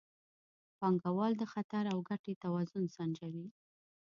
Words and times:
پانګوال 0.79 1.33
د 1.37 1.43
خطر 1.53 1.83
او 1.93 1.97
ګټې 2.09 2.33
توازن 2.43 2.83
سنجوي. 2.95 3.47